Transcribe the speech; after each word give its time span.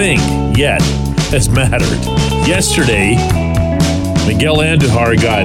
thing 0.00 0.54
yet 0.56 0.80
has 1.30 1.50
mattered. 1.50 2.00
Yesterday, 2.48 3.16
Miguel 4.26 4.56
Andujar 4.56 5.20
got 5.20 5.44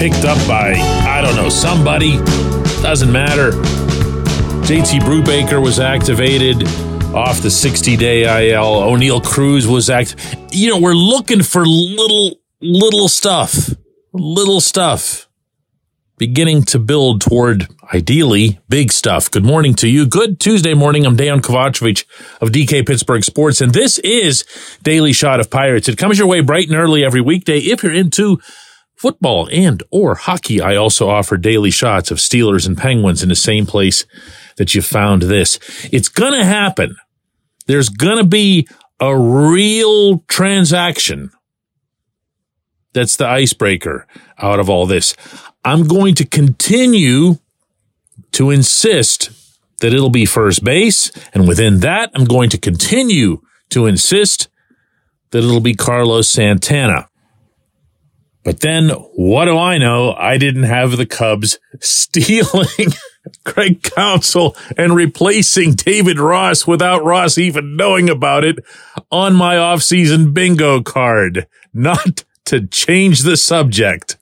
picked 0.00 0.24
up 0.24 0.36
by, 0.48 0.72
I 0.72 1.22
don't 1.22 1.36
know, 1.36 1.48
somebody. 1.48 2.16
Doesn't 2.82 3.12
matter. 3.12 3.52
JT 4.66 4.98
Brubaker 5.02 5.62
was 5.62 5.78
activated 5.78 6.64
off 7.14 7.40
the 7.40 7.50
60 7.52 7.96
day 7.96 8.22
IL. 8.22 8.64
Oneil 8.64 9.24
Cruz 9.24 9.68
was 9.68 9.90
act. 9.90 10.16
You 10.50 10.70
know, 10.70 10.80
we're 10.80 10.94
looking 10.94 11.44
for 11.44 11.64
little, 11.64 12.40
little 12.60 13.08
stuff, 13.08 13.70
little 14.12 14.60
stuff 14.60 15.25
beginning 16.18 16.62
to 16.62 16.78
build 16.78 17.20
toward 17.20 17.68
ideally 17.92 18.58
big 18.68 18.90
stuff. 18.90 19.30
Good 19.30 19.44
morning 19.44 19.74
to 19.74 19.88
you. 19.88 20.06
Good 20.06 20.40
Tuesday 20.40 20.72
morning. 20.72 21.04
I'm 21.04 21.16
Dejan 21.16 21.40
Kovacevic 21.40 22.06
of 22.40 22.50
DK 22.50 22.86
Pittsburgh 22.86 23.22
Sports, 23.22 23.60
and 23.60 23.72
this 23.72 23.98
is 23.98 24.44
Daily 24.82 25.12
Shot 25.12 25.40
of 25.40 25.50
Pirates. 25.50 25.88
It 25.88 25.98
comes 25.98 26.18
your 26.18 26.26
way 26.26 26.40
bright 26.40 26.68
and 26.68 26.76
early 26.76 27.04
every 27.04 27.20
weekday 27.20 27.58
if 27.58 27.82
you're 27.82 27.92
into 27.92 28.38
football 28.96 29.48
and 29.52 29.82
or 29.90 30.14
hockey. 30.14 30.60
I 30.60 30.76
also 30.76 31.10
offer 31.10 31.36
daily 31.36 31.70
shots 31.70 32.10
of 32.10 32.18
Steelers 32.18 32.66
and 32.66 32.78
Penguins 32.78 33.22
in 33.22 33.28
the 33.28 33.34
same 33.34 33.66
place 33.66 34.06
that 34.56 34.74
you 34.74 34.80
found 34.80 35.22
this. 35.22 35.58
It's 35.92 36.08
going 36.08 36.32
to 36.32 36.44
happen. 36.46 36.96
There's 37.66 37.90
going 37.90 38.18
to 38.18 38.24
be 38.24 38.66
a 39.00 39.16
real 39.16 40.20
transaction. 40.28 41.30
That's 42.94 43.16
the 43.16 43.26
icebreaker 43.26 44.06
out 44.38 44.58
of 44.58 44.70
all 44.70 44.86
this. 44.86 45.14
I'm 45.66 45.88
going 45.88 46.14
to 46.14 46.24
continue 46.24 47.38
to 48.30 48.50
insist 48.50 49.30
that 49.80 49.92
it'll 49.92 50.10
be 50.10 50.24
first 50.24 50.62
base. 50.62 51.10
And 51.34 51.48
within 51.48 51.80
that, 51.80 52.12
I'm 52.14 52.24
going 52.24 52.50
to 52.50 52.58
continue 52.58 53.42
to 53.70 53.86
insist 53.86 54.48
that 55.32 55.38
it'll 55.42 55.58
be 55.58 55.74
Carlos 55.74 56.28
Santana. 56.28 57.08
But 58.44 58.60
then 58.60 58.90
what 58.90 59.46
do 59.46 59.58
I 59.58 59.78
know? 59.78 60.12
I 60.12 60.38
didn't 60.38 60.62
have 60.62 60.96
the 60.96 61.04
Cubs 61.04 61.58
stealing 61.80 62.92
Craig 63.44 63.82
Counsell 63.82 64.56
and 64.78 64.94
replacing 64.94 65.72
David 65.72 66.20
Ross 66.20 66.64
without 66.64 67.02
Ross 67.02 67.38
even 67.38 67.74
knowing 67.74 68.08
about 68.08 68.44
it 68.44 68.64
on 69.10 69.34
my 69.34 69.56
offseason 69.56 70.32
bingo 70.32 70.80
card. 70.80 71.48
Not 71.74 72.22
to 72.44 72.68
change 72.68 73.22
the 73.22 73.36
subject. 73.36 74.16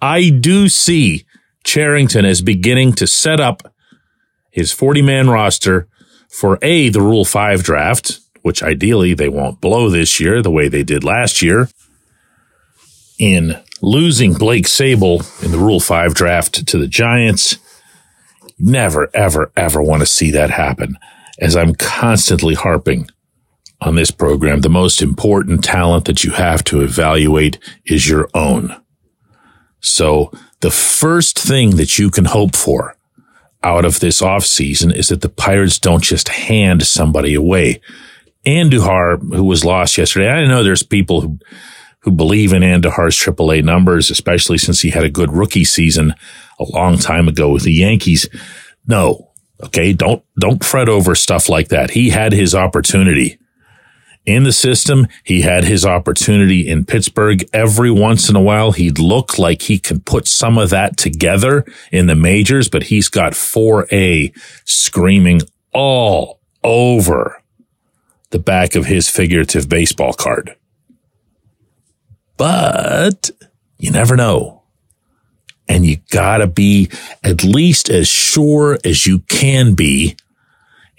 I 0.00 0.30
do 0.30 0.68
see 0.68 1.24
Cherington 1.64 2.24
as 2.24 2.42
beginning 2.42 2.92
to 2.94 3.06
set 3.06 3.40
up 3.40 3.72
his 4.50 4.72
40 4.72 5.02
man 5.02 5.30
roster 5.30 5.88
for 6.28 6.58
A, 6.62 6.88
the 6.88 7.00
Rule 7.00 7.24
5 7.24 7.62
draft, 7.62 8.20
which 8.42 8.62
ideally 8.62 9.14
they 9.14 9.28
won't 9.28 9.60
blow 9.60 9.88
this 9.88 10.18
year 10.20 10.42
the 10.42 10.50
way 10.50 10.68
they 10.68 10.82
did 10.82 11.04
last 11.04 11.42
year 11.42 11.68
in 13.18 13.56
losing 13.80 14.34
Blake 14.34 14.66
Sabol 14.66 15.44
in 15.44 15.52
the 15.52 15.58
Rule 15.58 15.80
5 15.80 16.14
draft 16.14 16.66
to 16.66 16.78
the 16.78 16.88
Giants. 16.88 17.56
Never, 18.58 19.10
ever, 19.14 19.52
ever 19.56 19.82
want 19.82 20.00
to 20.00 20.06
see 20.06 20.30
that 20.32 20.50
happen. 20.50 20.96
As 21.38 21.56
I'm 21.56 21.74
constantly 21.74 22.54
harping 22.54 23.08
on 23.80 23.96
this 23.96 24.10
program, 24.10 24.60
the 24.60 24.68
most 24.68 25.02
important 25.02 25.64
talent 25.64 26.04
that 26.04 26.24
you 26.24 26.32
have 26.32 26.62
to 26.64 26.82
evaluate 26.82 27.58
is 27.86 28.08
your 28.08 28.28
own. 28.34 28.81
So 29.82 30.32
the 30.60 30.70
first 30.70 31.38
thing 31.38 31.76
that 31.76 31.98
you 31.98 32.10
can 32.10 32.24
hope 32.24 32.56
for 32.56 32.96
out 33.62 33.84
of 33.84 34.00
this 34.00 34.22
offseason 34.22 34.94
is 34.94 35.08
that 35.08 35.20
the 35.20 35.28
Pirates 35.28 35.78
don't 35.78 36.02
just 36.02 36.28
hand 36.28 36.84
somebody 36.84 37.34
away. 37.34 37.80
Andujar, 38.46 39.20
who 39.34 39.44
was 39.44 39.64
lost 39.64 39.98
yesterday, 39.98 40.28
I 40.28 40.46
know 40.46 40.62
there's 40.64 40.82
people 40.82 41.20
who 41.20 41.38
who 42.02 42.10
believe 42.10 42.52
in 42.52 42.62
Andujar's 42.62 43.16
AAA 43.16 43.62
numbers, 43.62 44.10
especially 44.10 44.58
since 44.58 44.80
he 44.80 44.90
had 44.90 45.04
a 45.04 45.10
good 45.10 45.32
rookie 45.32 45.64
season 45.64 46.14
a 46.58 46.64
long 46.64 46.98
time 46.98 47.28
ago 47.28 47.50
with 47.50 47.62
the 47.62 47.72
Yankees. 47.72 48.28
No. 48.86 49.30
Okay. 49.62 49.92
Don't, 49.92 50.24
don't 50.38 50.64
fret 50.64 50.88
over 50.88 51.14
stuff 51.14 51.48
like 51.48 51.68
that. 51.68 51.92
He 51.92 52.10
had 52.10 52.32
his 52.32 52.54
opportunity 52.54 53.38
in 54.24 54.44
the 54.44 54.52
system. 54.52 55.06
He 55.24 55.42
had 55.42 55.64
his 55.64 55.84
opportunity 55.84 56.68
in 56.68 56.84
Pittsburgh. 56.84 57.44
Every 57.52 57.90
once 57.90 58.28
in 58.28 58.36
a 58.36 58.40
while, 58.40 58.72
he'd 58.72 58.98
look 58.98 59.38
like 59.38 59.62
he 59.62 59.78
could 59.78 60.04
put 60.04 60.26
some 60.26 60.58
of 60.58 60.70
that 60.70 60.96
together 60.96 61.64
in 61.90 62.06
the 62.06 62.14
majors, 62.14 62.68
but 62.68 62.84
he's 62.84 63.08
got 63.08 63.32
4A 63.32 64.32
screaming 64.64 65.40
all 65.72 66.40
over 66.62 67.42
the 68.30 68.38
back 68.38 68.74
of 68.74 68.86
his 68.86 69.10
figurative 69.10 69.68
baseball 69.68 70.12
card 70.12 70.56
but 72.42 73.30
you 73.78 73.92
never 73.92 74.16
know. 74.16 74.62
And 75.68 75.86
you 75.86 75.98
gotta 76.10 76.48
be 76.48 76.90
at 77.22 77.44
least 77.44 77.88
as 77.88 78.08
sure 78.08 78.78
as 78.84 79.06
you 79.06 79.20
can 79.20 79.74
be 79.74 80.16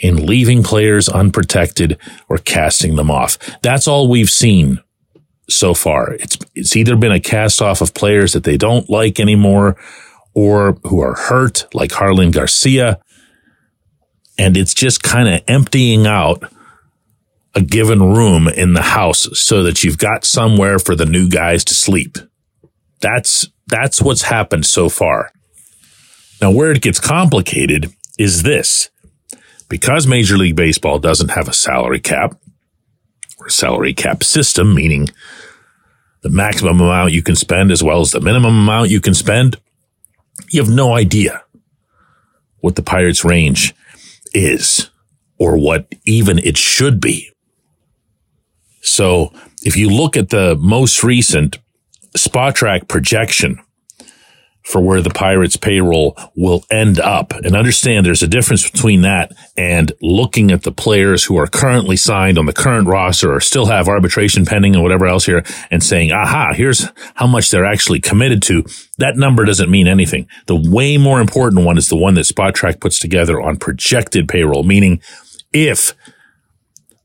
in 0.04 0.26
leaving 0.26 0.64
players 0.64 1.08
unprotected 1.08 1.98
or 2.28 2.38
casting 2.38 2.98
them 2.98 3.10
off. 3.10 3.38
That's 3.62 3.88
all 3.88 4.10
we've 4.10 4.30
seen 4.30 4.82
so 5.50 5.74
far. 5.74 6.14
It's, 6.16 6.38
it's 6.54 6.76
either 6.76 6.98
been 6.98 7.14
a 7.14 7.22
cast 7.22 7.62
off 7.62 7.80
of 7.80 7.94
players 7.94 8.34
that 8.34 8.44
they 8.44 8.58
don't 8.58 8.90
like 8.90 9.18
anymore 9.18 9.78
or 10.34 10.78
who 10.84 11.00
are 11.00 11.16
hurt 11.16 11.68
like 11.74 11.92
Jarlin 11.92 12.34
Garcia. 12.34 13.00
And 14.38 14.58
it's 14.58 14.74
just 14.74 15.04
kind 15.04 15.30
of 15.30 15.42
emptying 15.48 16.06
out 16.06 16.52
a 17.56 17.62
given 17.62 18.02
room 18.02 18.50
in 18.50 18.74
the 18.74 18.82
house 18.82 19.30
so 19.40 19.64
that 19.64 19.86
you've 19.86 19.98
got 19.98 20.26
somewhere 20.26 20.80
for 20.80 20.96
the 20.96 21.06
new 21.06 21.30
guys 21.30 21.64
to 21.66 21.74
sleep. 21.74 22.18
That's, 23.00 23.48
that's 23.68 24.02
what's 24.02 24.24
happened 24.24 24.66
so 24.66 24.90
far. 24.90 25.32
Now, 26.42 26.52
where 26.52 26.72
it 26.72 26.82
gets 26.82 27.00
complicated 27.00 27.94
is 28.20 28.44
this. 28.44 28.90
Because 29.74 30.06
Major 30.06 30.38
League 30.38 30.56
Baseball 30.56 31.00
doesn't 31.00 31.32
have 31.32 31.48
a 31.48 31.52
salary 31.54 32.00
cap 32.00 32.40
or 33.40 33.50
salary 33.50 33.96
cap 33.96 34.24
system, 34.24 34.76
meaning 34.76 35.10
the 36.22 36.30
maximum 36.30 36.80
amount 36.80 37.12
you 37.12 37.24
can 37.24 37.36
spend 37.36 37.72
as 37.72 37.82
well 37.82 38.00
as 38.00 38.12
the 38.12 38.22
minimum 38.22 38.56
amount 38.56 38.92
you 38.92 39.02
can 39.02 39.16
spend, 39.16 39.58
you 40.50 40.62
have 40.62 40.72
no 40.72 40.94
idea 40.94 41.44
what 42.60 42.76
the 42.76 42.84
Pirates 42.84 43.26
range 43.26 43.74
is 44.32 44.92
or 45.40 45.58
what 45.58 45.92
even 46.06 46.38
it 46.38 46.56
should 46.56 47.02
be. 47.02 47.32
So 48.84 49.34
if 49.64 49.76
you 49.76 49.90
look 49.90 50.16
at 50.16 50.30
the 50.30 50.56
most 50.56 51.04
recent 51.04 51.58
Spotrac 52.16 52.88
projection 52.88 53.60
for 54.64 54.82
where 54.82 55.02
the 55.02 55.10
Pirates 55.10 55.58
payroll 55.58 56.18
will 56.36 56.64
end 56.72 57.00
up 57.00 57.34
and 57.34 57.56
understand 57.56 58.06
there's 58.06 58.24
a 58.24 58.28
difference 58.28 58.70
between 58.70 59.02
that 59.02 59.34
and 59.58 59.92
looking 60.02 60.52
at 60.52 60.64
the 60.64 60.72
players 60.72 61.26
who 61.26 61.38
are 61.38 61.48
currently 61.48 61.98
signed 61.98 62.38
on 62.38 62.46
the 62.46 62.54
current 62.54 62.88
roster 62.88 63.34
or 63.34 63.42
still 63.42 63.66
have 63.66 63.88
arbitration 63.88 64.46
pending 64.46 64.74
and 64.74 64.84
whatever 64.84 65.06
else 65.06 65.26
here 65.26 65.44
and 65.70 65.84
saying, 65.84 66.12
aha, 66.12 66.54
here's 66.54 66.88
how 67.16 67.28
much 67.28 67.52
they're 67.52 67.66
actually 67.66 68.00
committed 68.00 68.42
to. 68.42 68.64
That 68.98 69.18
number 69.18 69.44
doesn't 69.44 69.70
mean 69.70 69.88
anything. 69.88 70.28
The 70.48 70.56
way 70.56 70.98
more 70.98 71.20
important 71.20 71.66
one 71.66 71.78
is 71.78 71.90
the 71.90 71.98
one 71.98 72.14
that 72.16 72.22
Spotrac 72.22 72.80
puts 72.80 73.00
together 73.00 73.42
on 73.42 73.58
projected 73.58 74.30
payroll, 74.30 74.64
meaning 74.64 75.02
if 75.52 75.94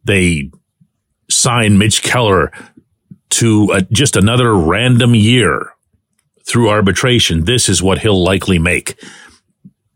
they 0.04 0.50
sign 1.28 1.76
Mitch 1.76 2.02
Keller 2.02 2.52
to 3.30 3.70
a, 3.72 3.82
just 3.82 4.16
another 4.16 4.54
random 4.54 5.14
year 5.14 5.72
through 6.48 6.70
arbitration, 6.70 7.44
this 7.44 7.68
is 7.68 7.83
what 7.83 7.98
he'll 7.98 8.22
likely 8.22 8.59
make. 8.59 8.98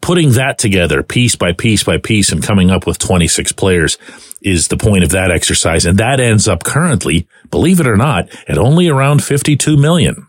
Putting 0.03 0.33
that 0.33 0.59
together 0.59 1.03
piece 1.03 1.35
by 1.35 1.53
piece 1.53 1.83
by 1.83 1.97
piece 1.97 2.31
and 2.31 2.43
coming 2.43 2.71
up 2.71 2.87
with 2.87 2.99
26 2.99 3.53
players 3.53 3.97
is 4.43 4.69
the 4.69 4.77
point 4.77 5.05
of 5.05 5.11
that 5.11 5.31
exercise. 5.31 5.87
And 5.87 5.99
that 5.99 6.21
ends 6.21 6.47
up 6.47 6.63
currently, 6.65 7.27
believe 7.51 7.81
it 7.81 7.87
or 7.87 7.97
not, 7.97 8.29
at 8.49 8.59
only 8.59 8.89
around 8.89 9.23
52 9.25 9.77
million. 9.77 10.27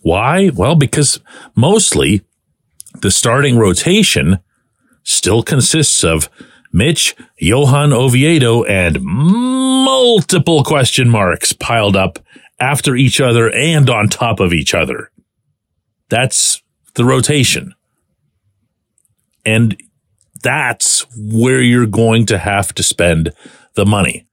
Why? 0.00 0.50
Well, 0.54 0.76
because 0.76 1.20
mostly 1.54 2.22
the 3.00 3.10
starting 3.10 3.58
rotation 3.58 4.38
still 5.02 5.42
consists 5.42 6.04
of 6.04 6.30
Mitch, 6.72 7.14
Johan 7.38 7.92
Oviedo, 7.92 8.64
and 8.64 9.02
multiple 9.02 10.64
question 10.64 11.10
marks 11.10 11.52
piled 11.52 11.96
up 11.96 12.18
after 12.62 12.94
each 12.94 13.20
other 13.20 13.50
and 13.50 13.90
on 13.90 14.08
top 14.08 14.38
of 14.38 14.52
each 14.52 14.72
other. 14.72 15.10
That's 16.08 16.62
the 16.94 17.04
rotation. 17.04 17.74
And 19.44 19.76
that's 20.42 21.04
where 21.16 21.60
you're 21.60 21.86
going 21.86 22.26
to 22.26 22.38
have 22.38 22.72
to 22.74 22.84
spend 22.84 23.32
the 23.74 23.84
money. 23.84 24.26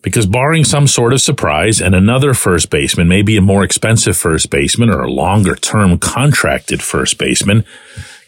Because 0.00 0.26
barring 0.26 0.64
some 0.64 0.86
sort 0.86 1.12
of 1.12 1.20
surprise 1.20 1.80
and 1.80 1.94
another 1.94 2.32
first 2.32 2.70
baseman, 2.70 3.08
maybe 3.08 3.36
a 3.36 3.42
more 3.42 3.64
expensive 3.64 4.16
first 4.16 4.48
baseman 4.48 4.88
or 4.88 5.02
a 5.02 5.10
longer 5.10 5.56
term 5.56 5.98
contracted 5.98 6.82
first 6.82 7.18
baseman, 7.18 7.64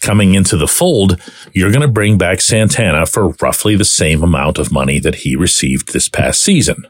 coming 0.01 0.35
into 0.35 0.57
the 0.57 0.69
fold, 0.69 1.21
you're 1.53 1.73
going 1.73 1.83
to 1.83 1.89
bring 1.89 2.19
back 2.19 2.43
Santana 2.43 3.07
for 3.07 3.29
roughly 3.41 3.75
the 3.75 3.85
same 3.85 4.23
amount 4.23 4.59
of 4.59 4.71
money 4.71 4.99
that 5.01 5.17
he 5.17 5.35
received 5.35 5.93
this 5.93 6.09
past 6.09 6.43
season. 6.43 6.87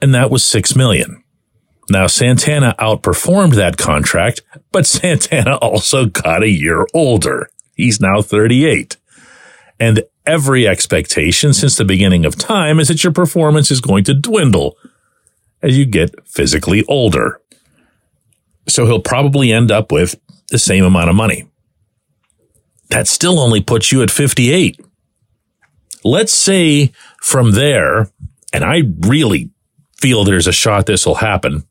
And 0.00 0.14
that 0.14 0.30
was 0.30 0.44
6 0.44 0.76
million. 0.76 1.22
Now 1.90 2.06
Santana 2.06 2.74
outperformed 2.78 3.54
that 3.54 3.76
contract, 3.76 4.42
but 4.72 4.86
Santana 4.86 5.56
also 5.56 6.06
got 6.06 6.42
a 6.42 6.50
year 6.50 6.86
older. 6.94 7.48
He's 7.74 8.00
now 8.00 8.22
38. 8.22 8.96
And 9.80 10.04
every 10.26 10.66
expectation 10.66 11.52
since 11.52 11.76
the 11.76 11.84
beginning 11.84 12.24
of 12.24 12.36
time 12.36 12.78
is 12.78 12.88
that 12.88 13.02
your 13.04 13.12
performance 13.12 13.70
is 13.70 13.80
going 13.80 14.04
to 14.04 14.14
dwindle 14.14 14.76
as 15.62 15.76
you 15.76 15.84
get 15.84 16.26
physically 16.28 16.84
older. 16.88 17.40
So 18.68 18.86
he'll 18.86 19.00
probably 19.00 19.52
end 19.52 19.70
up 19.70 19.92
with 19.92 20.18
the 20.50 20.58
same 20.58 20.84
amount 20.84 21.10
of 21.10 21.16
money. 21.16 21.50
That 22.90 23.08
still 23.08 23.38
only 23.38 23.60
puts 23.60 23.90
you 23.90 24.02
at 24.02 24.10
58. 24.10 24.80
Let's 26.04 26.34
say 26.34 26.92
from 27.20 27.52
there, 27.52 28.10
and 28.52 28.62
I 28.62 28.82
really 29.00 29.50
feel 30.04 30.22
there's 30.22 30.46
a 30.46 30.52
shot 30.52 30.84
this 30.84 31.06
will 31.06 31.14
happen, 31.14 31.64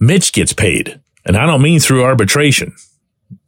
Mitch 0.00 0.32
gets 0.32 0.52
paid. 0.52 1.00
And 1.24 1.36
I 1.36 1.46
don't 1.46 1.62
mean 1.62 1.78
through 1.78 2.02
arbitration. 2.02 2.74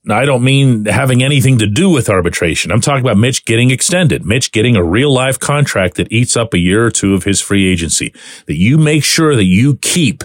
I 0.08 0.25
don't 0.25 0.44
mean 0.44 0.84
having 0.84 1.20
anything 1.20 1.58
to 1.58 1.66
do 1.66 1.90
with 1.90 2.08
arbitration. 2.08 2.70
I'm 2.70 2.81
talking 2.81 3.04
about 3.04 3.16
Mitch 3.16 3.44
getting 3.44 3.72
extended, 3.72 4.25
Mitch 4.25 4.52
getting 4.52 4.76
a 4.76 4.84
real 4.84 5.12
life 5.12 5.40
contract 5.40 5.96
that 5.96 6.12
eats 6.12 6.36
up 6.36 6.54
a 6.54 6.58
year 6.58 6.86
or 6.86 6.92
two 6.92 7.14
of 7.14 7.25
his 7.25 7.40
free 7.40 7.66
agency. 7.66 8.14
That 8.46 8.54
you 8.56 8.78
make 8.78 9.02
sure 9.02 9.34
that 9.34 9.42
you 9.42 9.78
keep 9.78 10.22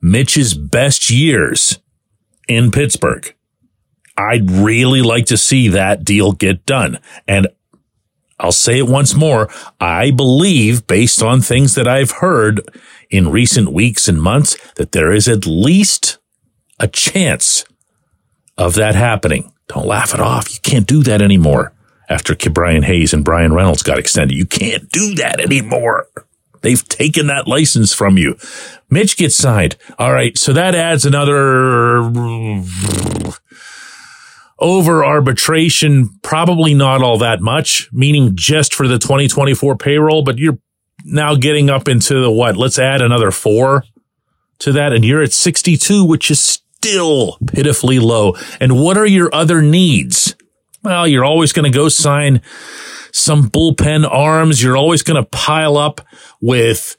Mitch's 0.00 0.54
best 0.54 1.10
years 1.10 1.80
in 2.46 2.70
Pittsburgh. 2.70 3.34
I'd 4.16 4.48
really 4.52 5.02
like 5.02 5.26
to 5.26 5.36
see 5.36 5.66
that 5.66 6.04
deal 6.04 6.30
get 6.30 6.64
done. 6.64 7.00
And 7.26 7.48
I'll 8.42 8.52
say 8.52 8.78
it 8.78 8.88
once 8.88 9.14
more. 9.14 9.48
I 9.80 10.10
believe 10.10 10.86
based 10.86 11.22
on 11.22 11.40
things 11.40 11.76
that 11.76 11.86
I've 11.86 12.10
heard 12.10 12.60
in 13.08 13.30
recent 13.30 13.72
weeks 13.72 14.08
and 14.08 14.20
months 14.20 14.56
that 14.74 14.92
there 14.92 15.12
is 15.12 15.28
at 15.28 15.46
least 15.46 16.18
a 16.80 16.88
chance 16.88 17.64
of 18.58 18.74
that 18.74 18.96
happening. 18.96 19.52
Don't 19.68 19.86
laugh 19.86 20.12
it 20.12 20.20
off. 20.20 20.52
You 20.52 20.60
can't 20.60 20.86
do 20.86 21.02
that 21.04 21.22
anymore 21.22 21.72
after 22.08 22.34
Brian 22.50 22.82
Hayes 22.82 23.14
and 23.14 23.24
Bryan 23.24 23.52
Reynolds 23.52 23.82
got 23.82 23.98
extended. 23.98 24.36
You 24.36 24.46
can't 24.46 24.90
do 24.90 25.14
that 25.14 25.40
anymore. 25.40 26.08
They've 26.62 26.86
taken 26.88 27.28
that 27.28 27.48
license 27.48 27.94
from 27.94 28.18
you. 28.18 28.36
Mitch 28.90 29.16
gets 29.16 29.36
signed. 29.36 29.76
All 29.98 30.12
right. 30.12 30.36
So 30.36 30.52
that 30.52 30.74
adds 30.74 31.04
another 31.04 32.02
over 34.62 35.04
arbitration, 35.04 36.08
probably 36.22 36.72
not 36.72 37.02
all 37.02 37.18
that 37.18 37.40
much, 37.40 37.88
meaning 37.92 38.32
just 38.34 38.72
for 38.72 38.86
the 38.86 38.98
2024 38.98 39.76
payroll, 39.76 40.22
but 40.22 40.38
you're 40.38 40.58
now 41.04 41.34
getting 41.34 41.68
up 41.68 41.88
into 41.88 42.20
the 42.20 42.30
what? 42.30 42.56
Let's 42.56 42.78
add 42.78 43.02
another 43.02 43.30
four 43.30 43.84
to 44.60 44.72
that. 44.72 44.92
And 44.92 45.04
you're 45.04 45.22
at 45.22 45.32
62, 45.32 46.04
which 46.04 46.30
is 46.30 46.40
still 46.40 47.38
pitifully 47.48 47.98
low. 47.98 48.34
And 48.60 48.80
what 48.80 48.96
are 48.96 49.06
your 49.06 49.34
other 49.34 49.60
needs? 49.60 50.36
Well, 50.82 51.06
you're 51.06 51.24
always 51.24 51.52
going 51.52 51.70
to 51.70 51.76
go 51.76 51.88
sign 51.88 52.40
some 53.12 53.50
bullpen 53.50 54.08
arms. 54.08 54.62
You're 54.62 54.76
always 54.76 55.02
going 55.02 55.22
to 55.22 55.28
pile 55.28 55.76
up 55.76 56.00
with 56.40 56.96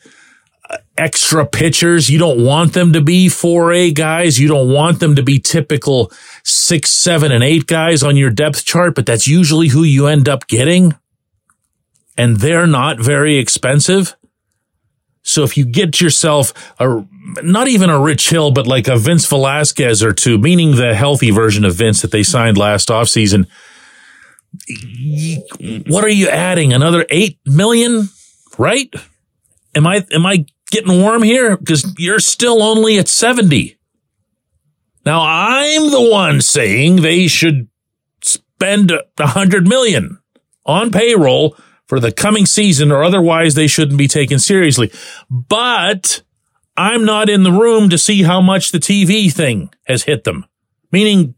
extra 0.97 1.45
pitchers. 1.45 2.09
You 2.09 2.19
don't 2.19 2.43
want 2.43 2.73
them 2.73 2.93
to 2.93 3.01
be 3.01 3.27
4A 3.27 3.93
guys. 3.95 4.39
You 4.39 4.47
don't 4.47 4.71
want 4.71 4.99
them 4.99 5.15
to 5.15 5.23
be 5.23 5.39
typical 5.39 6.11
six, 6.43 6.91
seven, 6.91 7.31
and 7.31 7.43
eight 7.43 7.67
guys 7.67 8.03
on 8.03 8.15
your 8.15 8.29
depth 8.29 8.65
chart, 8.65 8.95
but 8.95 9.05
that's 9.05 9.27
usually 9.27 9.69
who 9.69 9.83
you 9.83 10.07
end 10.07 10.29
up 10.29 10.47
getting. 10.47 10.95
And 12.17 12.37
they're 12.37 12.67
not 12.67 12.99
very 12.99 13.37
expensive. 13.37 14.15
So 15.23 15.43
if 15.43 15.57
you 15.57 15.65
get 15.65 16.01
yourself 16.01 16.53
a, 16.79 17.05
not 17.41 17.67
even 17.67 17.89
a 17.89 17.99
Rich 17.99 18.29
Hill, 18.29 18.51
but 18.51 18.67
like 18.67 18.87
a 18.87 18.97
Vince 18.97 19.25
Velasquez 19.25 20.03
or 20.03 20.13
two, 20.13 20.37
meaning 20.37 20.75
the 20.75 20.93
healthy 20.93 21.31
version 21.31 21.63
of 21.65 21.75
Vince 21.75 22.01
that 22.01 22.11
they 22.11 22.23
signed 22.23 22.57
last 22.57 22.89
offseason, 22.89 23.47
what 25.87 26.03
are 26.03 26.09
you 26.09 26.27
adding? 26.27 26.73
Another 26.73 27.05
eight 27.09 27.39
million, 27.45 28.09
right? 28.57 28.93
Am 29.73 29.87
I, 29.87 30.05
am 30.11 30.25
I 30.25 30.45
getting 30.73 31.01
warm 31.01 31.23
here? 31.23 31.55
Because 31.55 31.93
you're 31.97 32.19
still 32.19 32.61
only 32.61 32.97
at 32.97 33.07
70. 33.07 33.77
Now 35.05 35.21
I'm 35.21 35.91
the 35.91 36.09
one 36.11 36.41
saying 36.41 36.97
they 36.97 37.27
should 37.27 37.69
spend 38.21 38.91
a 38.91 39.27
hundred 39.27 39.67
million 39.67 40.19
on 40.65 40.91
payroll 40.91 41.57
for 41.87 41.99
the 41.99 42.11
coming 42.11 42.45
season 42.45 42.91
or 42.91 43.03
otherwise 43.03 43.55
they 43.55 43.67
shouldn't 43.67 43.97
be 43.97 44.07
taken 44.07 44.39
seriously. 44.39 44.91
But 45.29 46.21
I'm 46.75 47.05
not 47.05 47.29
in 47.29 47.43
the 47.43 47.51
room 47.51 47.89
to 47.89 47.97
see 47.97 48.23
how 48.23 48.41
much 48.41 48.71
the 48.71 48.79
TV 48.79 49.31
thing 49.31 49.69
has 49.85 50.03
hit 50.03 50.23
them, 50.23 50.45
meaning 50.91 51.35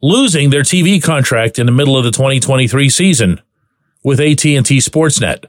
losing 0.00 0.50
their 0.50 0.62
TV 0.62 1.02
contract 1.02 1.58
in 1.58 1.66
the 1.66 1.72
middle 1.72 1.96
of 1.96 2.04
the 2.04 2.10
2023 2.10 2.88
season 2.88 3.40
with 4.04 4.20
AT&T 4.20 4.62
Sportsnet. 4.62 5.44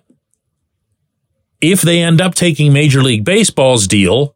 If 1.63 1.81
they 1.81 2.03
end 2.03 2.19
up 2.19 2.35
taking 2.35 2.73
Major 2.73 3.01
League 3.01 3.23
Baseball's 3.23 3.87
deal, 3.87 4.35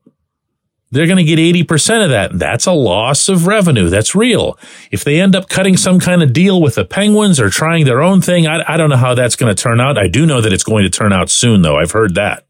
they're 0.92 1.08
going 1.08 1.18
to 1.18 1.26
get 1.26 1.40
80% 1.40 2.06
of 2.06 2.10
that. 2.12 2.40
That's 2.40 2.66
a 2.66 2.72
loss 2.72 3.28
of 3.28 3.48
revenue. 3.48 3.90
That's 3.90 4.16
real. 4.16 4.58
If 4.92 5.04
they 5.04 5.20
end 5.20 5.36
up 5.36 5.50
cutting 5.50 5.76
some 5.76 6.00
kind 6.00 6.24
of 6.24 6.32
deal 6.32 6.62
with 6.62 6.76
the 6.76 6.86
Penguins 6.86 7.38
or 7.38 7.50
trying 7.50 7.84
their 7.84 8.02
own 8.02 8.22
thing, 8.22 8.48
I, 8.48 8.64
I 8.66 8.78
don't 8.78 8.90
know 8.90 8.96
how 8.96 9.14
that's 9.14 9.36
going 9.36 9.54
to 9.54 9.62
turn 9.62 9.82
out. 9.82 9.98
I 9.98 10.08
do 10.08 10.26
know 10.26 10.40
that 10.40 10.54
it's 10.54 10.64
going 10.64 10.86
to 10.86 10.90
turn 10.90 11.12
out 11.12 11.30
soon, 11.30 11.64
though. 11.64 11.76
I've 11.76 11.92
heard 11.92 12.16
that. 12.16 12.46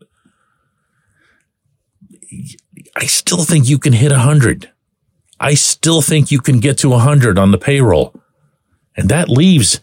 I 2.96 3.08
still 3.08 3.44
think 3.44 3.68
you 3.68 3.80
can 3.80 3.94
hit 3.94 4.12
100. 4.12 4.72
I 5.40 5.56
still 5.56 6.04
think 6.04 6.30
you 6.30 6.40
can 6.40 6.60
get 6.60 6.78
to 6.80 6.90
100 6.90 7.40
on 7.40 7.50
the 7.50 7.58
payroll. 7.58 8.14
And 8.96 9.10
that 9.10 9.28
leaves, 9.28 9.80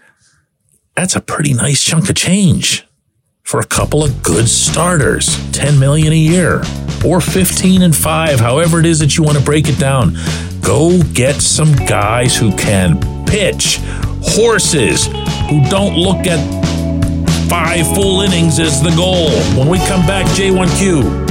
that's 0.95 1.17
a 1.17 1.21
pretty 1.21 1.53
nice 1.53 1.83
chunk 1.83 2.09
of 2.09 2.15
change 2.15 2.87
for 3.45 3.61
a 3.61 3.65
couple 3.67 4.03
of 4.03 4.23
good 4.23 4.49
starters, 4.49 5.39
10 5.53 5.79
million 5.79 6.13
a 6.13 6.17
year 6.17 6.63
or 7.05 7.21
15 7.21 7.83
and 7.83 7.95
5, 7.95 8.41
however 8.41 8.81
it 8.81 8.87
is 8.87 8.99
that 9.01 9.19
you 9.19 9.23
want 9.23 9.37
to 9.37 9.45
break 9.45 9.69
it 9.69 9.79
down. 9.79 10.17
Go 10.63 11.03
get 11.13 11.43
some 11.43 11.73
guys 11.87 12.35
who 12.35 12.57
can 12.57 12.99
pitch, 13.27 13.81
horses 14.23 15.07
who 15.51 15.63
don't 15.69 15.95
look 15.95 16.27
at 16.27 16.41
five 17.51 17.87
full 17.95 18.23
innings 18.23 18.59
as 18.59 18.83
the 18.83 18.91
goal. 18.97 19.31
When 19.59 19.69
we 19.69 19.79
come 19.87 20.07
back, 20.07 20.25
J1Q. 20.29 21.23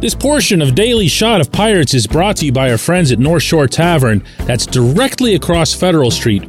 This 0.00 0.14
portion 0.14 0.62
of 0.62 0.74
Daily 0.74 1.08
Shot 1.08 1.42
of 1.42 1.52
Pirates 1.52 1.92
is 1.92 2.06
brought 2.06 2.38
to 2.38 2.46
you 2.46 2.52
by 2.52 2.70
our 2.70 2.78
friends 2.78 3.12
at 3.12 3.18
North 3.18 3.42
Shore 3.42 3.68
Tavern, 3.68 4.24
that's 4.46 4.64
directly 4.64 5.34
across 5.34 5.74
Federal 5.74 6.10
Street 6.10 6.48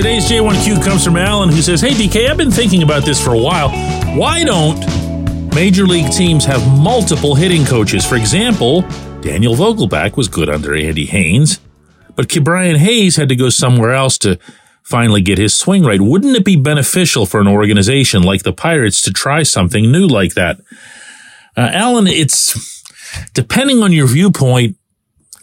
Today's 0.00 0.30
J1Q 0.30 0.82
comes 0.82 1.04
from 1.04 1.18
Alan, 1.18 1.50
who 1.50 1.60
says, 1.60 1.82
Hey, 1.82 1.90
DK, 1.90 2.30
I've 2.30 2.38
been 2.38 2.50
thinking 2.50 2.82
about 2.82 3.04
this 3.04 3.22
for 3.22 3.34
a 3.34 3.38
while. 3.38 3.68
Why 4.16 4.44
don't 4.44 4.80
Major 5.54 5.84
league 5.84 6.10
teams 6.10 6.46
have 6.46 6.66
multiple 6.80 7.34
hitting 7.34 7.66
coaches. 7.66 8.06
For 8.06 8.16
example, 8.16 8.80
Daniel 9.20 9.54
Vogelbach 9.54 10.16
was 10.16 10.26
good 10.26 10.48
under 10.48 10.74
Andy 10.74 11.04
Haines, 11.04 11.60
but 12.16 12.28
Ke'Bryan 12.28 12.78
Hayes 12.78 13.16
had 13.16 13.28
to 13.28 13.36
go 13.36 13.50
somewhere 13.50 13.92
else 13.92 14.16
to 14.18 14.38
finally 14.82 15.20
get 15.20 15.36
his 15.36 15.52
swing 15.52 15.84
right. 15.84 16.00
Wouldn't 16.00 16.34
it 16.34 16.46
be 16.46 16.56
beneficial 16.56 17.26
for 17.26 17.38
an 17.38 17.46
organization 17.46 18.22
like 18.22 18.42
the 18.42 18.54
Pirates 18.54 19.02
to 19.02 19.12
try 19.12 19.42
something 19.42 19.92
new 19.92 20.06
like 20.06 20.32
that? 20.32 20.62
Uh, 21.58 21.68
Alan, 21.74 22.06
it's 22.06 22.90
depending 23.34 23.82
on 23.82 23.92
your 23.92 24.06
viewpoint, 24.06 24.78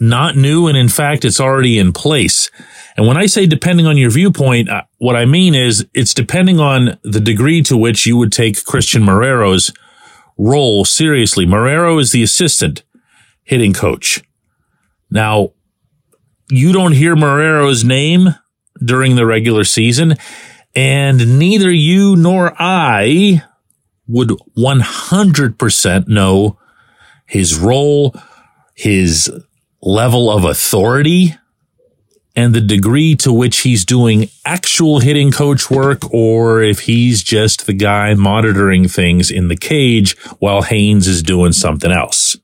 not 0.00 0.36
new. 0.36 0.66
And 0.66 0.76
in 0.76 0.88
fact, 0.88 1.24
it's 1.24 1.40
already 1.40 1.78
in 1.78 1.92
place. 1.92 2.50
And 2.96 3.06
when 3.06 3.16
I 3.16 3.26
say 3.26 3.46
depending 3.46 3.86
on 3.86 3.96
your 3.96 4.10
viewpoint, 4.10 4.68
uh, 4.68 4.82
what 4.98 5.16
I 5.16 5.24
mean 5.24 5.54
is 5.54 5.86
it's 5.94 6.14
depending 6.14 6.60
on 6.60 6.98
the 7.02 7.20
degree 7.20 7.62
to 7.62 7.76
which 7.76 8.06
you 8.06 8.16
would 8.16 8.32
take 8.32 8.64
Christian 8.64 9.02
Marrero's 9.02 9.72
role 10.36 10.84
seriously. 10.84 11.46
Marrero 11.46 12.00
is 12.00 12.12
the 12.12 12.22
assistant 12.22 12.82
hitting 13.42 13.72
coach. 13.72 14.22
Now, 15.10 15.52
you 16.50 16.72
don't 16.72 16.92
hear 16.92 17.14
Marrero's 17.14 17.84
name 17.84 18.34
during 18.82 19.16
the 19.16 19.26
regular 19.26 19.64
season, 19.64 20.14
and 20.74 21.38
neither 21.38 21.72
you 21.72 22.16
nor 22.16 22.54
I 22.58 23.42
would 24.06 24.30
100% 24.56 26.08
know 26.08 26.58
his 27.26 27.58
role, 27.58 28.14
his 28.74 29.30
level 29.80 30.30
of 30.30 30.44
authority, 30.44 31.34
and 32.38 32.54
the 32.54 32.60
degree 32.60 33.16
to 33.16 33.32
which 33.32 33.58
he's 33.58 33.84
doing 33.84 34.28
actual 34.44 35.00
hitting 35.00 35.32
coach 35.32 35.70
work 35.70 36.12
or 36.12 36.62
if 36.62 36.80
he's 36.80 37.22
just 37.22 37.66
the 37.66 37.72
guy 37.72 38.14
monitoring 38.14 38.86
things 38.86 39.28
in 39.28 39.48
the 39.48 39.56
cage 39.56 40.16
while 40.38 40.62
Haines 40.62 41.08
is 41.08 41.20
doing 41.20 41.50
something 41.50 41.90
else. 41.90 42.36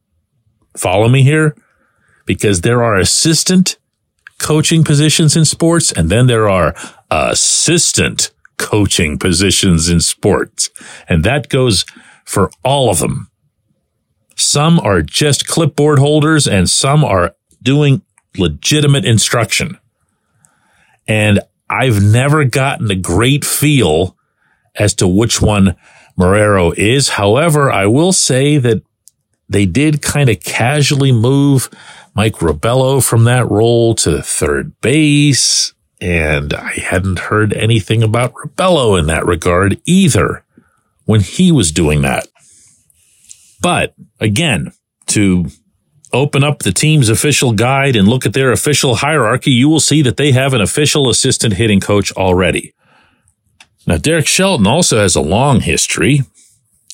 Follow 0.76 1.08
me 1.08 1.22
here? 1.22 1.54
Because 2.26 2.62
there 2.62 2.82
are 2.82 2.96
assistant 2.96 3.76
coaching 4.40 4.82
positions 4.82 5.36
in 5.36 5.44
sports 5.44 5.92
and 5.92 6.10
then 6.10 6.26
there 6.26 6.48
are 6.48 6.74
assistant 7.08 8.32
coaching 8.58 9.16
positions 9.16 9.88
in 9.88 10.00
sports. 10.00 10.70
And 11.08 11.22
that 11.22 11.48
goes 11.48 11.84
for 12.24 12.50
all 12.64 12.90
of 12.90 12.98
them. 12.98 13.30
Some 14.44 14.78
are 14.80 15.02
just 15.02 15.46
clipboard 15.46 15.98
holders 15.98 16.46
and 16.46 16.68
some 16.68 17.04
are 17.04 17.34
doing 17.62 18.02
legitimate 18.36 19.04
instruction. 19.04 19.78
And 21.08 21.40
I've 21.68 22.02
never 22.02 22.44
gotten 22.44 22.90
a 22.90 22.96
great 22.96 23.44
feel 23.44 24.16
as 24.76 24.94
to 24.94 25.08
which 25.08 25.40
one 25.40 25.76
Marrero 26.18 26.74
is. 26.76 27.10
However, 27.10 27.70
I 27.70 27.86
will 27.86 28.12
say 28.12 28.58
that 28.58 28.82
they 29.48 29.66
did 29.66 30.02
kind 30.02 30.28
of 30.28 30.40
casually 30.40 31.12
move 31.12 31.68
Mike 32.14 32.34
Rabelo 32.36 33.04
from 33.04 33.24
that 33.24 33.50
role 33.50 33.94
to 33.96 34.22
third 34.22 34.80
base. 34.80 35.72
And 36.00 36.52
I 36.52 36.72
hadn't 36.72 37.18
heard 37.18 37.52
anything 37.52 38.02
about 38.02 38.34
Rabelo 38.34 38.98
in 38.98 39.06
that 39.06 39.26
regard 39.26 39.80
either 39.84 40.44
when 41.04 41.20
he 41.20 41.50
was 41.50 41.72
doing 41.72 42.02
that. 42.02 42.28
But 43.64 43.94
again, 44.20 44.72
to 45.06 45.46
open 46.12 46.44
up 46.44 46.58
the 46.58 46.70
team's 46.70 47.08
official 47.08 47.52
guide 47.52 47.96
and 47.96 48.06
look 48.06 48.26
at 48.26 48.34
their 48.34 48.52
official 48.52 48.96
hierarchy, 48.96 49.52
you 49.52 49.70
will 49.70 49.80
see 49.80 50.02
that 50.02 50.18
they 50.18 50.32
have 50.32 50.52
an 50.52 50.60
official 50.60 51.08
assistant 51.08 51.54
hitting 51.54 51.80
coach 51.80 52.12
already. 52.12 52.74
Now, 53.86 53.96
Derek 53.96 54.26
Shelton 54.26 54.66
also 54.66 54.98
has 54.98 55.16
a 55.16 55.22
long 55.22 55.60
history 55.60 56.20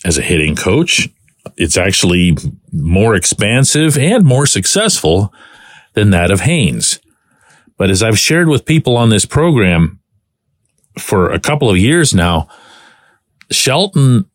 as 0.05 0.17
a 0.17 0.23
hitting 0.23 0.55
coach. 0.55 1.09
It's 1.57 1.77
actually 1.77 2.37
more 2.73 3.17
expansive 3.17 3.99
and 3.99 4.25
more 4.25 4.47
successful 4.47 5.35
than 5.95 6.11
that 6.11 6.31
of 6.31 6.43
Haines. 6.43 7.01
But 7.79 7.91
as 7.91 8.01
I've 8.01 8.17
shared 8.17 8.49
with 8.49 8.65
people 8.65 8.97
on 8.97 9.09
this 9.09 9.25
program 9.25 9.99
for 10.97 11.31
a 11.31 11.41
couple 11.41 11.69
of 11.69 11.79
years 11.79 12.15
now, 12.15 12.47
Shelton 13.51 14.30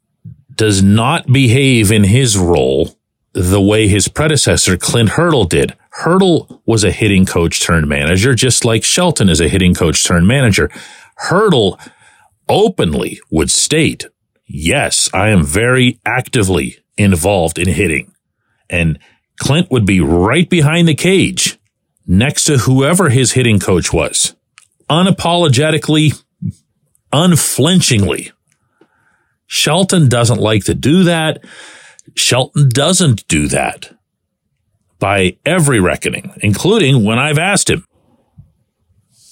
does 0.56 0.82
not 0.82 1.28
behave 1.28 1.92
in 1.92 2.04
his 2.06 2.38
role 2.38 2.98
the 3.34 3.62
way 3.62 3.88
his 3.88 4.08
predecessor, 4.08 4.78
Clint 4.78 5.10
Hurdle, 5.10 5.46
did. 5.46 5.76
Hurdle 5.90 6.62
was 6.66 6.84
a 6.84 6.92
hitting 6.92 7.26
coach 7.26 7.62
turned 7.62 7.88
manager, 7.88 8.34
just 8.34 8.64
like 8.64 8.84
Shelton 8.84 9.30
is 9.30 9.42
a 9.42 9.50
hitting 9.50 9.74
coach 9.74 10.06
turned 10.06 10.28
manager. 10.28 10.70
Hurdle 11.18 11.80
openly 12.48 13.20
would 13.30 13.52
state, 13.52 14.06
yes, 14.46 15.10
I 15.14 15.30
am 15.30 15.44
very 15.44 16.00
actively 16.06 16.78
involved 16.98 17.60
in 17.60 17.68
hitting. 17.68 18.14
And 18.70 19.00
Clint 19.40 19.70
would 19.70 19.86
be 19.86 20.00
right 20.00 20.50
behind 20.50 20.88
the 20.88 20.96
cage 20.96 21.58
next 22.08 22.46
to 22.46 22.60
whoever 22.60 23.10
his 23.10 23.34
hitting 23.34 23.60
coach 23.60 23.92
was, 23.92 24.36
unapologetically, 24.90 26.22
unflinchingly. 27.12 28.32
Shelton 29.56 30.10
doesn't 30.10 30.42
like 30.42 30.66
to 30.66 30.76
do 30.76 31.06
that. 31.06 31.42
Shelton 32.14 32.68
doesn't 32.68 33.26
do 33.30 33.48
that 33.48 33.98
by 35.00 35.38
every 35.46 35.80
reckoning, 35.80 36.34
including 36.44 37.06
when 37.06 37.18
I've 37.18 37.38
asked 37.38 37.70
him. 37.70 37.86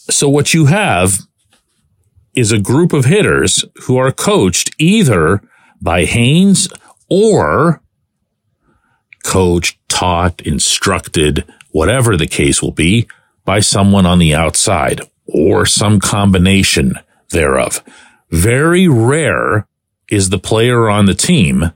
So 0.10 0.30
what 0.30 0.54
you 0.54 0.68
have 0.68 1.20
is 2.34 2.54
a 2.54 2.58
group 2.58 2.94
of 2.94 3.04
hitters 3.04 3.66
who 3.84 3.98
are 3.98 4.14
coached 4.14 4.74
either 4.80 5.42
by 5.82 6.06
Haines 6.06 6.70
or 7.10 7.82
coached, 9.26 9.78
taught, 9.90 10.42
instructed, 10.42 11.44
whatever 11.72 12.16
the 12.16 12.28
case 12.28 12.62
will 12.62 12.72
be, 12.72 13.08
by 13.44 13.60
someone 13.60 14.06
on 14.06 14.20
the 14.20 14.34
outside 14.34 15.02
or 15.26 15.66
some 15.66 16.00
combination 16.00 16.94
thereof. 17.32 17.84
Very 18.32 18.88
rare 18.88 19.68
is 20.14 20.30
the 20.30 20.40
player 20.40 20.90
on 20.90 21.06
the 21.06 21.14
team 21.14 21.72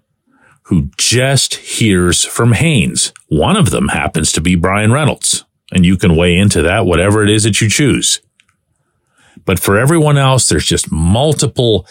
who 0.64 0.90
just 0.98 1.56
hears 1.56 2.26
from 2.26 2.54
Haines. 2.54 3.14
One 3.30 3.56
of 3.56 3.70
them 3.70 3.90
happens 3.90 4.32
to 4.34 4.42
be 4.42 4.56
Bryan 4.56 4.92
Reynolds, 4.92 5.46
and 5.72 5.86
you 5.86 5.98
can 5.98 6.16
weigh 6.16 6.38
into 6.38 6.62
that, 6.62 6.86
whatever 6.86 7.24
it 7.24 7.30
is 7.30 7.44
that 7.44 7.62
you 7.62 7.70
choose. 7.70 8.22
But 9.46 9.60
for 9.60 9.80
everyone 9.80 10.18
else, 10.18 10.50
there's 10.50 10.66
just 10.66 10.92
multiple 10.92 11.88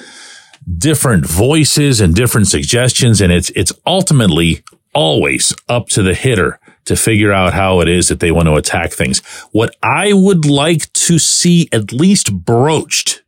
different 0.79 1.27
voices 1.27 2.01
and 2.01 2.15
different 2.15 2.49
suggestions. 2.49 3.21
And 3.21 3.33
it's, 3.33 3.51
it's 3.51 3.73
ultimately 3.87 4.63
always 4.95 5.55
up 5.69 5.89
to 5.89 6.03
the 6.03 6.15
hitter 6.15 6.59
to 6.85 6.97
figure 6.97 7.33
out 7.33 7.55
how 7.55 7.81
it 7.81 7.89
is 7.89 8.09
that 8.09 8.21
they 8.21 8.31
want 8.31 8.47
to 8.47 8.55
attack 8.55 8.93
things. 8.93 9.21
What 9.53 9.75
I 9.83 10.13
would 10.13 10.45
like 10.45 10.93
to 10.93 11.19
see 11.19 11.69
at 11.73 11.93
least 11.93 12.33
broached, 12.45 13.23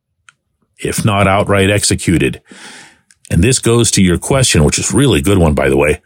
if 0.78 1.04
not 1.04 1.26
outright 1.26 1.70
executed, 1.70 2.42
and 3.30 3.42
this 3.42 3.58
goes 3.58 3.90
to 3.92 4.02
your 4.02 4.18
question, 4.18 4.64
which 4.64 4.78
is 4.78 4.92
really 4.92 5.20
good 5.20 5.38
one, 5.38 5.54
by 5.54 5.68
the 5.68 5.76
way. 5.76 6.00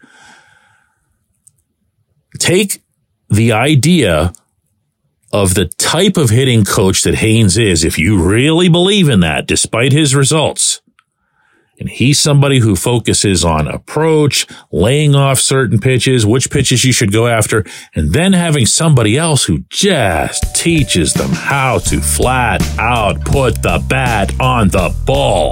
Take 2.39 2.81
the 3.29 3.51
idea 3.51 4.33
of 5.31 5.55
the 5.55 5.65
type 5.65 6.17
of 6.17 6.29
hitting 6.29 6.63
coach 6.63 7.03
that 7.03 7.15
Haines 7.15 7.57
is, 7.57 7.83
if 7.83 7.97
you 7.97 8.21
really 8.21 8.69
believe 8.69 9.09
in 9.09 9.21
that, 9.21 9.47
despite 9.47 9.91
his 9.91 10.13
results, 10.13 10.81
and 11.79 11.89
he's 11.89 12.19
somebody 12.19 12.59
who 12.59 12.75
focuses 12.75 13.43
on 13.43 13.67
approach, 13.67 14.45
laying 14.71 15.15
off 15.15 15.39
certain 15.39 15.79
pitches, 15.79 16.25
which 16.25 16.51
pitches 16.51 16.85
you 16.85 16.93
should 16.93 17.11
go 17.11 17.27
after, 17.27 17.65
and 17.95 18.13
then 18.13 18.33
having 18.33 18.67
somebody 18.67 19.17
else 19.17 19.43
who 19.43 19.59
just 19.69 20.55
teaches 20.55 21.13
them 21.13 21.31
how 21.31 21.79
to 21.79 21.99
flat 21.99 22.61
out 22.77 23.25
put 23.25 23.61
the 23.63 23.83
bat 23.89 24.39
on 24.39 24.69
the 24.69 24.95
ball. 25.05 25.51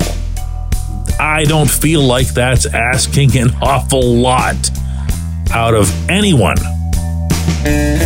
I 1.21 1.43
don't 1.43 1.69
feel 1.69 2.01
like 2.01 2.29
that's 2.29 2.65
asking 2.65 3.37
an 3.37 3.51
awful 3.61 4.01
lot 4.01 4.55
out 5.51 5.75
of 5.75 5.87
anyone 6.09 6.57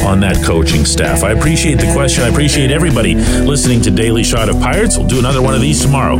on 0.05 0.19
that 0.19 0.43
coaching 0.45 0.84
staff. 0.84 1.24
I 1.24 1.31
appreciate 1.31 1.75
the 1.75 1.89
question. 1.93 2.25
I 2.25 2.27
appreciate 2.27 2.72
everybody 2.72 3.15
listening 3.15 3.81
to 3.84 3.91
Daily 3.91 4.25
Shot 4.25 4.50
of 4.50 4.60
Pirates. 4.60 4.98
We'll 4.98 5.07
do 5.07 5.17
another 5.17 5.41
one 5.41 5.55
of 5.55 5.62
these 5.62 5.81
tomorrow. 5.81 6.17